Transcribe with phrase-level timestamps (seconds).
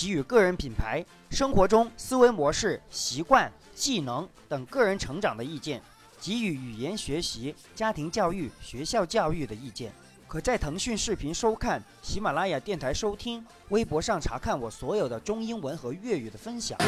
[0.00, 5.78] 给予个人品牌、生活中思维模式、习惯、技能等个人成长的意见；
[6.18, 9.92] 给予语言学习、家庭教育、学校教育的意见。
[10.26, 16.78] 可在腾讯视频收看、喜马拉雅电台收听、微博上查看我所有的中英文和粤语的分享。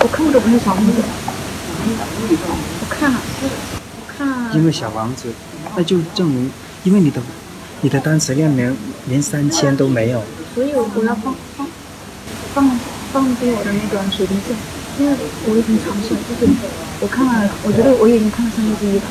[0.00, 0.92] 我看过这部小王子，
[2.80, 3.20] 我看了，
[4.00, 4.56] 我看了。
[4.56, 5.30] 因为小王子，
[5.76, 6.50] 那就证明，
[6.84, 7.20] 因为你的
[7.82, 8.74] 你的单词量连
[9.08, 10.22] 连三千都没有。
[10.54, 11.66] 所以我要放放
[12.54, 12.80] 放
[13.12, 14.56] 放低我的那个水平线，
[14.98, 15.16] 因为
[15.48, 16.52] 我已经尝试了，就是
[17.00, 19.02] 我看了，我觉得我已经看了三分之一了。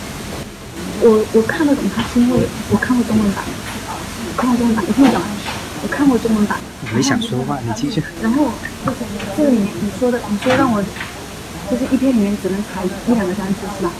[1.01, 2.39] 我我看得懂它，是因为
[2.71, 5.29] 我看过中文版，我看过中文版，你听我讲完。
[5.84, 6.57] 我看过中文版。
[6.95, 8.01] 没想说话，你继续。
[8.23, 8.49] 然后
[9.37, 10.81] 这个里面你说的，你说让我
[11.69, 13.91] 就是一篇里面只能查一两个单词是吧？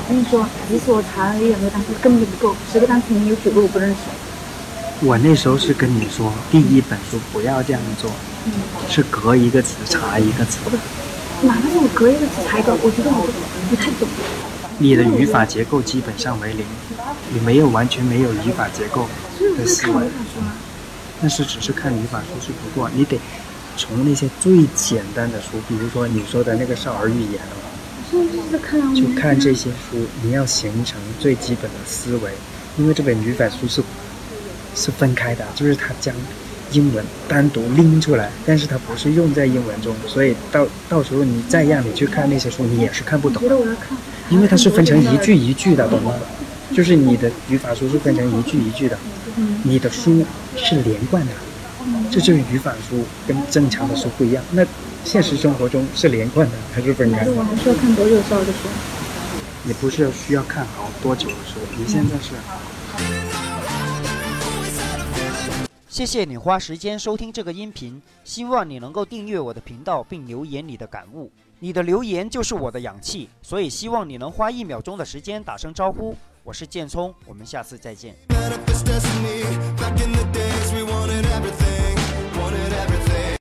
[0.00, 2.56] 我跟你说，即使我查了一两个单词，根本就不够。
[2.72, 3.96] 十个单词里面有九个我不认识。
[5.06, 8.10] 我那时候是跟你说，第一本书不要这样做，
[8.88, 10.58] 是隔一个词查一个词。
[11.42, 13.28] 哪怕是我隔一个词查一个，我觉得我
[13.70, 14.08] 不太懂。
[14.78, 16.66] 你的语法结构基本上为零，
[17.32, 19.08] 你没有完全没有语法结构
[19.56, 20.08] 的思维。
[21.20, 23.20] 但是只是看语法书是不过，你得
[23.78, 27.54] 从那些最简单的书，比如说你说的那个少儿语言的，
[28.94, 32.32] 就看这些书，你要形成最基本的思维。
[32.76, 33.80] 因为这本语法书是
[34.74, 36.14] 是分开的，就是它将
[36.72, 43.56] 英文单独拎出来，但是它不是用在英文中，所以到到时候你再让你去看那些书，你也是看不懂的。
[44.28, 46.14] 因为它是分成一句一句的，懂吗？
[46.74, 48.98] 就是你的语法书是分成一句一句的，
[49.62, 51.32] 你的书是连贯的，
[52.10, 54.42] 这就是语法书跟正常的书不一样。
[54.52, 54.66] 那
[55.04, 57.26] 现实生活中是连贯的还是分开？
[57.28, 58.68] 我还是要看多久少的书？
[59.64, 61.60] 你不是需要看好多久的书？
[61.76, 62.34] 你现在是。
[65.88, 71.30] 谢谢你花时间收听这个音频，希望你能够订阅我的频道并留言你的感悟。
[71.58, 76.16] 你的留言就是我的氧气，所以希望你能花一秒钟的时间打声招呼。
[76.44, 78.14] 我是建聪，我们下次再见。